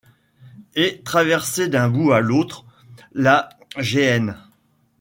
[0.73, 2.65] Et traversé d’un bout à l’autre
[3.13, 4.35] la géhenne